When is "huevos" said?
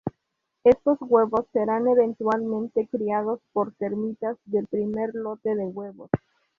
0.99-1.45, 5.67-6.09